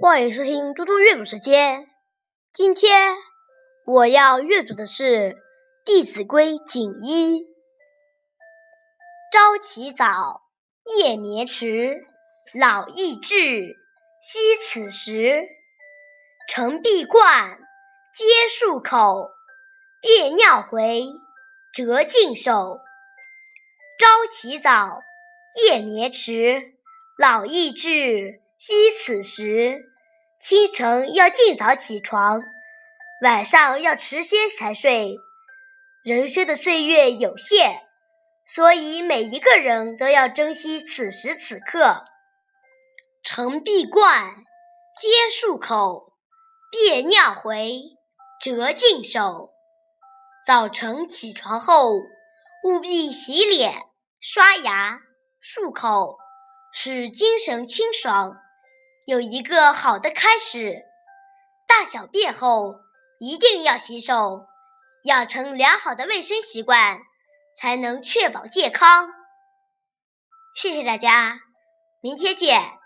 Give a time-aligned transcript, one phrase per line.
[0.00, 1.86] 欢迎收听嘟嘟阅读时间。
[2.54, 3.14] 今天
[3.84, 5.04] 我要阅读的是
[5.84, 7.44] 《弟子规》锦一：
[9.30, 10.42] 朝起早，
[10.96, 12.06] 夜眠迟，
[12.54, 13.76] 老易至，
[14.22, 15.46] 惜此时。
[16.48, 17.58] 晨必冠，
[18.14, 19.30] 皆漱口，
[20.00, 21.04] 便尿回，
[21.74, 22.80] 辄净手。
[23.98, 25.02] 朝起早，
[25.62, 26.74] 夜眠迟，
[27.18, 28.41] 老易至。
[28.64, 29.90] 惜此时，
[30.40, 32.40] 清晨要尽早起床，
[33.20, 35.16] 晚上要迟些才睡。
[36.04, 37.80] 人生的岁月有限，
[38.46, 42.04] 所以每一个人都要珍惜此时此刻。
[43.24, 44.32] 晨必冠，
[45.00, 46.12] 皆漱口，
[46.70, 47.80] 便尿回，
[48.40, 49.50] 辄净手。
[50.46, 53.74] 早晨起床后，务必洗脸、
[54.20, 55.00] 刷牙、
[55.42, 56.16] 漱口，
[56.72, 58.38] 使精神清爽。
[59.04, 60.84] 有一个好的开始，
[61.66, 62.76] 大小便后
[63.18, 64.46] 一定要洗手，
[65.04, 67.00] 养成良好的卫生习惯，
[67.56, 69.10] 才能确保健康。
[70.54, 71.40] 谢谢大家，
[72.00, 72.81] 明天见。